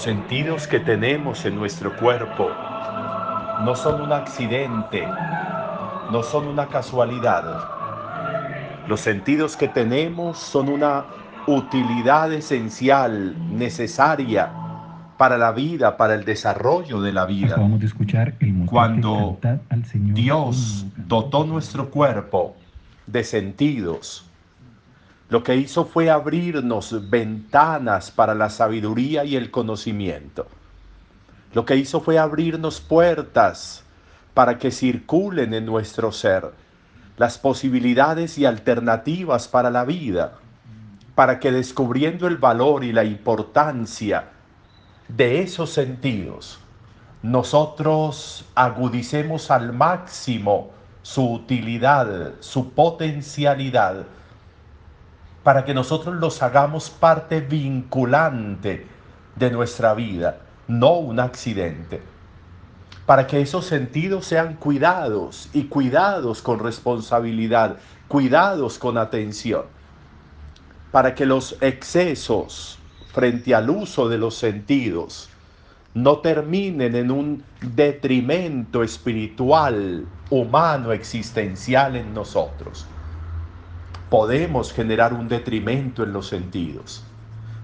[0.00, 2.48] Los sentidos que tenemos en nuestro cuerpo
[3.66, 5.06] no son un accidente,
[6.10, 7.44] no son una casualidad.
[8.88, 11.04] Los sentidos que tenemos son una
[11.46, 14.50] utilidad esencial, necesaria
[15.18, 17.52] para la vida, para el desarrollo de la vida.
[17.52, 22.56] Acabamos de escuchar el Cuando al Señor Dios dotó nuestro cuerpo
[23.06, 24.29] de sentidos,
[25.30, 30.46] lo que hizo fue abrirnos ventanas para la sabiduría y el conocimiento.
[31.54, 33.84] Lo que hizo fue abrirnos puertas
[34.34, 36.52] para que circulen en nuestro ser
[37.16, 40.38] las posibilidades y alternativas para la vida,
[41.14, 44.30] para que descubriendo el valor y la importancia
[45.06, 46.58] de esos sentidos,
[47.22, 50.70] nosotros agudicemos al máximo
[51.02, 54.06] su utilidad, su potencialidad,
[55.42, 58.86] para que nosotros los hagamos parte vinculante
[59.36, 62.02] de nuestra vida, no un accidente.
[63.06, 69.64] Para que esos sentidos sean cuidados y cuidados con responsabilidad, cuidados con atención.
[70.92, 72.78] Para que los excesos
[73.12, 75.30] frente al uso de los sentidos
[75.94, 82.86] no terminen en un detrimento espiritual, humano, existencial en nosotros
[84.10, 87.04] podemos generar un detrimento en los sentidos.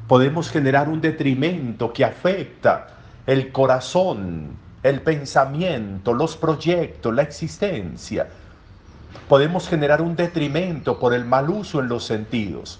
[0.06, 2.86] Podemos generar un detrimento que afecta
[3.26, 8.28] el corazón, el pensamiento, los proyectos, la existencia.
[9.28, 12.78] Podemos generar un detrimento por el mal uso en los sentidos,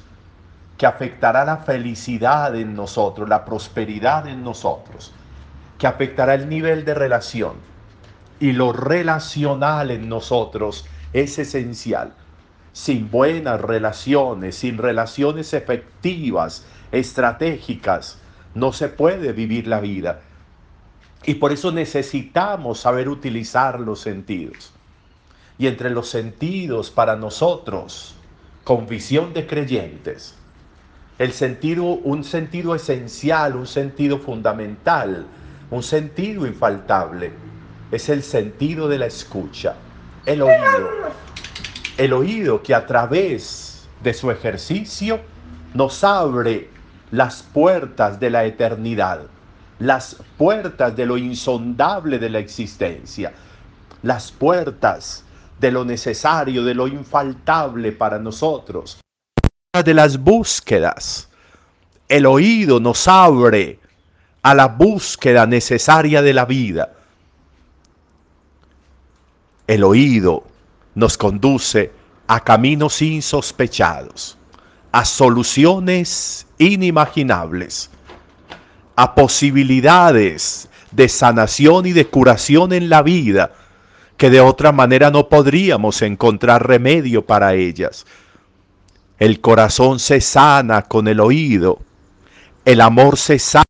[0.79, 5.13] que afectará la felicidad en nosotros, la prosperidad en nosotros,
[5.77, 7.55] que afectará el nivel de relación.
[8.39, 12.13] Y lo relacional en nosotros es esencial
[12.77, 18.19] sin buenas relaciones, sin relaciones efectivas, estratégicas,
[18.55, 20.21] no se puede vivir la vida.
[21.25, 24.75] Y por eso necesitamos saber utilizar los sentidos.
[25.57, 28.15] Y entre los sentidos para nosotros,
[28.63, 30.35] con visión de creyentes,
[31.19, 35.27] el sentido, un sentido esencial, un sentido fundamental,
[35.71, 37.33] un sentido infaltable,
[37.91, 39.77] es el sentido de la escucha,
[40.27, 41.26] el oído
[41.97, 45.21] el oído que a través de su ejercicio
[45.75, 46.71] nos abre
[47.11, 49.23] las puertas de la eternidad,
[49.79, 53.33] las puertas de lo insondable de la existencia,
[54.03, 55.25] las puertas
[55.59, 59.01] de lo necesario, de lo infaltable para nosotros,
[59.73, 61.31] de las búsquedas.
[62.09, 63.81] El oído nos abre
[64.43, 66.93] a la búsqueda necesaria de la vida.
[69.67, 70.45] El oído
[70.97, 71.93] nos conduce
[72.27, 74.37] a caminos insospechados,
[74.91, 77.91] a soluciones inimaginables,
[78.97, 83.53] a posibilidades de sanación y de curación en la vida
[84.17, 88.07] que de otra manera no podríamos encontrar remedio para ellas.
[89.19, 91.79] El corazón se sana con el oído,
[92.65, 93.65] el amor se sana.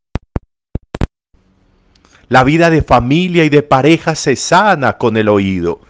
[2.28, 5.80] La vida de familia y de pareja se sana con el oído.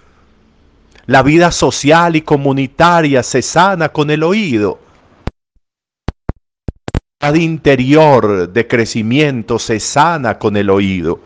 [1.06, 4.80] La vida social y comunitaria se sana con el oído.
[7.20, 11.20] La vida interior de crecimiento se sana con el oído.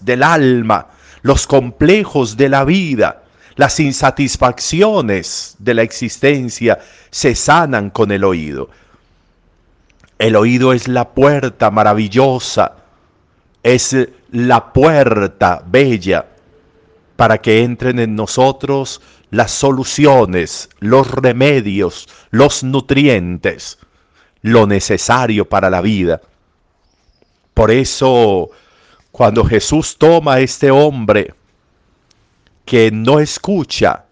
[0.00, 0.86] Del alma,
[1.20, 3.24] los complejos de la vida,
[3.56, 6.78] las insatisfacciones de la existencia
[7.10, 8.70] se sanan con el oído.
[10.18, 12.76] El oído es la puerta maravillosa,
[13.62, 13.94] es
[14.30, 16.24] la puerta bella
[17.16, 23.78] para que entren en nosotros las soluciones, los remedios, los nutrientes,
[24.42, 26.20] lo necesario para la vida.
[27.54, 28.50] Por eso,
[29.10, 31.34] cuando Jesús toma a este hombre
[32.64, 34.04] que no escucha,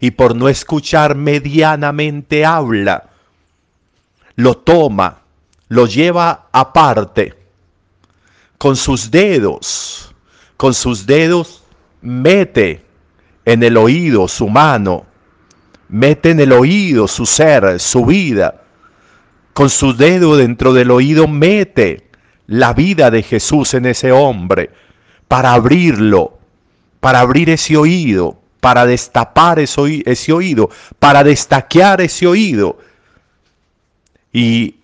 [0.00, 3.10] y por no escuchar medianamente habla,
[4.34, 5.20] lo toma,
[5.68, 7.36] lo lleva aparte,
[8.56, 10.14] con sus dedos,
[10.56, 11.59] con sus dedos
[12.02, 12.82] mete
[13.44, 15.06] en el oído su mano,
[15.88, 18.62] mete en el oído su ser, su vida.
[19.52, 22.08] Con su dedo dentro del oído mete
[22.46, 24.70] la vida de Jesús en ese hombre
[25.28, 26.38] para abrirlo,
[27.00, 32.78] para abrir ese oído, para destapar ese, oído, para destaquear ese oído.
[34.32, 34.76] Y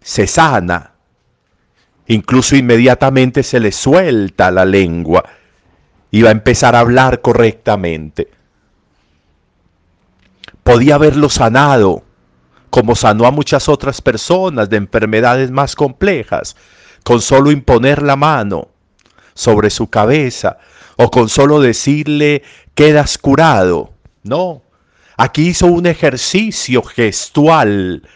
[0.00, 0.92] se sana.
[2.06, 5.24] Incluso inmediatamente se le suelta la lengua
[6.12, 8.28] iba a empezar a hablar correctamente.
[10.62, 12.04] Podía haberlo sanado,
[12.70, 16.54] como sanó a muchas otras personas de enfermedades más complejas,
[17.02, 18.68] con solo imponer la mano
[19.34, 20.58] sobre su cabeza
[20.96, 22.42] o con solo decirle
[22.74, 23.90] quedas curado.
[24.22, 24.62] No,
[25.16, 28.06] aquí hizo un ejercicio gestual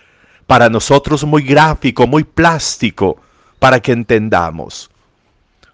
[0.47, 3.17] para nosotros muy gráfico, muy plástico,
[3.59, 4.91] para que entendamos.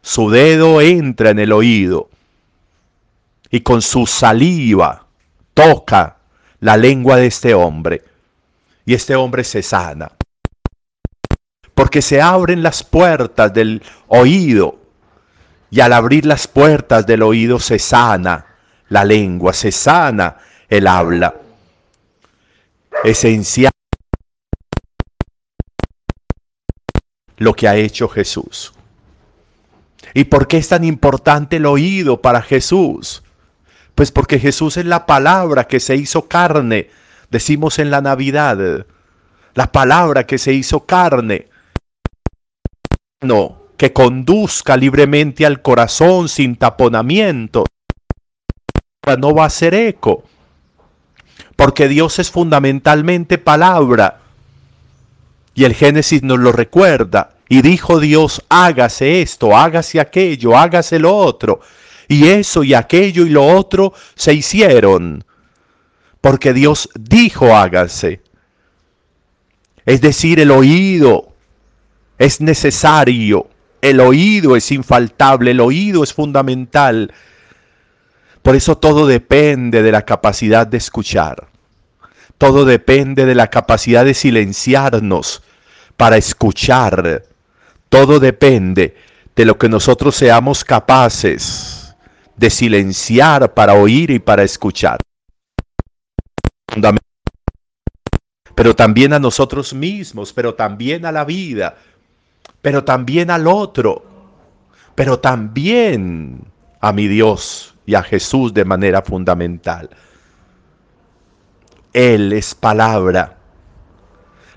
[0.02, 2.11] Su dedo entra en el oído
[3.52, 5.06] y con su saliva
[5.54, 6.16] toca
[6.60, 8.02] la lengua de este hombre
[8.86, 10.10] y este hombre se sana.
[11.74, 14.78] Porque se abren las puertas del oído
[15.70, 18.46] y al abrir las puertas del oído se sana
[18.88, 20.38] la lengua, se sana
[20.68, 21.34] el habla.
[23.04, 23.72] Esencial
[27.36, 28.72] lo que ha hecho Jesús.
[30.14, 33.22] ¿Y por qué es tan importante el oído para Jesús?
[33.94, 36.90] Pues porque Jesús es la palabra que se hizo carne,
[37.30, 38.86] decimos en la Navidad,
[39.54, 41.48] la palabra que se hizo carne.
[43.20, 47.64] No, que conduzca libremente al corazón sin taponamiento.
[49.18, 50.24] No va a ser eco,
[51.56, 54.20] porque Dios es fundamentalmente palabra.
[55.54, 57.34] Y el Génesis nos lo recuerda.
[57.48, 61.60] Y dijo Dios, hágase esto, hágase aquello, hágase lo otro.
[62.12, 65.24] Y eso y aquello y lo otro se hicieron.
[66.20, 68.20] Porque Dios dijo, hágase.
[69.86, 71.32] Es decir, el oído
[72.18, 73.48] es necesario
[73.82, 77.12] el oído es infaltable, el oído es fundamental.
[78.40, 81.48] Por eso todo depende de la capacidad de escuchar.
[82.38, 85.42] Todo depende de la capacidad de silenciarnos
[85.96, 87.24] para escuchar.
[87.88, 88.96] Todo depende
[89.34, 91.81] de lo que nosotros seamos capaces
[92.36, 94.98] de silenciar para oír y para escuchar.
[98.54, 101.76] Pero también a nosotros mismos, pero también a la vida
[102.62, 104.04] pero también al otro,
[104.94, 106.44] pero también
[106.80, 109.90] a mi Dios y a Jesús de manera fundamental.
[111.92, 113.36] Él es palabra,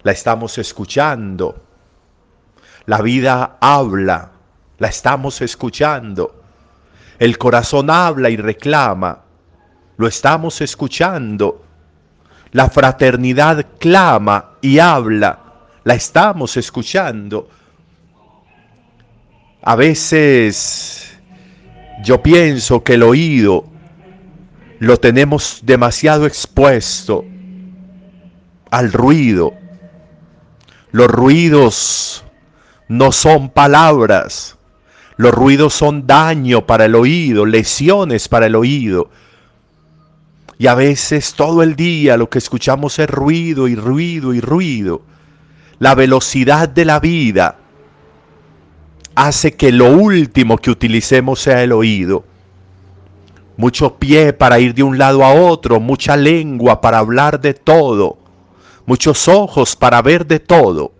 [0.04, 1.64] la estamos escuchando.
[2.86, 4.32] La vida habla,
[4.78, 6.44] la estamos escuchando.
[7.20, 9.22] El corazón habla y reclama,
[9.98, 11.64] lo estamos escuchando.
[12.52, 15.40] La fraternidad clama y habla,
[15.84, 17.50] la estamos escuchando.
[19.62, 21.18] A veces
[22.04, 23.66] yo pienso que el oído
[24.80, 27.26] lo tenemos demasiado expuesto
[28.72, 29.54] al ruido.
[30.92, 32.24] Los ruidos
[32.88, 34.55] no son palabras.
[35.18, 39.10] Los ruidos son daño para el oído, lesiones para el oído.
[40.58, 45.02] Y a veces todo el día lo que escuchamos es ruido y ruido y ruido.
[45.80, 47.58] La velocidad de la vida
[49.16, 52.26] hace que lo último que utilicemos sea el oído.
[53.58, 58.18] Mucho pie para ir de un lado a otro, mucha lengua para hablar de todo,
[58.86, 60.92] muchos ojos para ver de todo,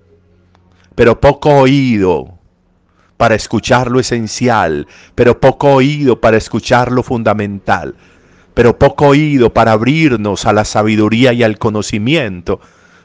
[0.96, 2.35] pero poco oído
[3.18, 7.96] para escuchar lo esencial, pero poco oído para escuchar lo fundamental,
[8.54, 12.60] pero poco oído para abrirnos a la sabiduría y al conocimiento,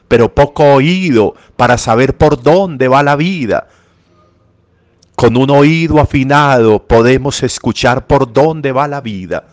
[0.07, 3.67] pero poco oído para saber por dónde va la vida,
[5.21, 9.45] con un oído afinado podemos escuchar por dónde va la vida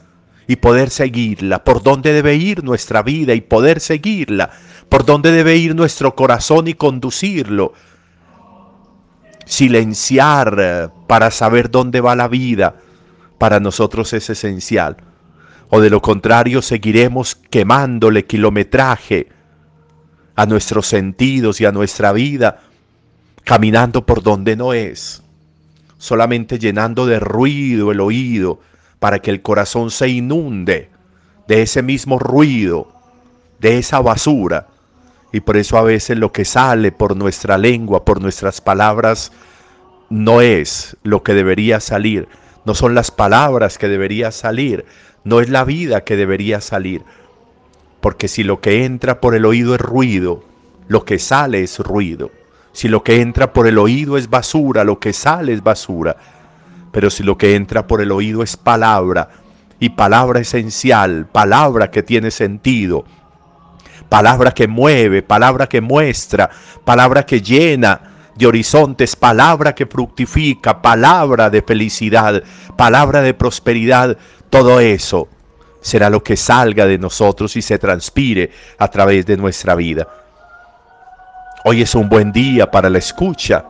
[0.46, 4.50] y poder seguirla, por dónde debe ir nuestra vida y poder seguirla,
[4.88, 7.74] por dónde debe ir nuestro corazón y conducirlo.
[9.48, 12.76] Silenciar para saber dónde va la vida
[13.38, 14.98] para nosotros es esencial.
[15.70, 19.28] O de lo contrario seguiremos quemándole kilometraje
[20.36, 22.60] a nuestros sentidos y a nuestra vida,
[23.44, 25.22] caminando por donde no es
[25.98, 28.60] solamente llenando de ruido el oído
[29.00, 30.90] para que el corazón se inunde
[31.46, 32.92] de ese mismo ruido,
[33.60, 34.68] de esa basura.
[35.32, 39.32] Y por eso a veces lo que sale por nuestra lengua, por nuestras palabras,
[40.08, 42.28] no es lo que debería salir,
[42.64, 44.86] no son las palabras que debería salir,
[45.24, 47.02] no es la vida que debería salir.
[48.00, 50.44] Porque si lo que entra por el oído es ruido,
[50.86, 52.30] lo que sale es ruido.
[52.72, 56.16] Si lo que entra por el oído es basura, lo que sale es basura.
[56.92, 59.28] Pero si lo que entra por el oído es palabra,
[59.80, 63.04] y palabra esencial, palabra que tiene sentido,
[64.08, 66.50] palabra que mueve, palabra que muestra,
[66.84, 68.00] palabra que llena
[68.34, 72.42] de horizontes, palabra que fructifica, palabra de felicidad,
[72.76, 74.16] palabra de prosperidad,
[74.50, 75.28] todo eso
[75.80, 80.06] será lo que salga de nosotros y se transpire a través de nuestra vida.
[81.64, 83.64] Hoy es un buen día para la escucha.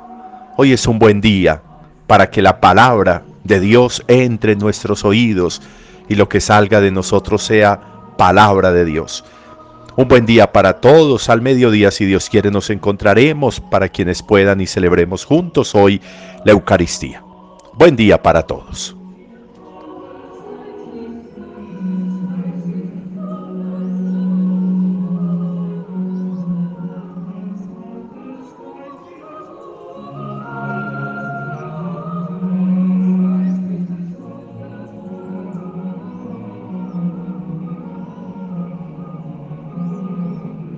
[0.57, 1.61] Hoy es un buen día
[2.07, 5.62] para que la palabra de Dios entre en nuestros oídos
[6.09, 7.80] y lo que salga de nosotros sea
[8.16, 9.25] palabra de Dios.
[9.99, 11.28] Un buen día para todos.
[11.28, 16.00] Al mediodía, si Dios quiere, nos encontraremos para quienes puedan y celebremos juntos hoy
[16.45, 17.21] la Eucaristía.
[17.75, 18.98] Buen día para todos.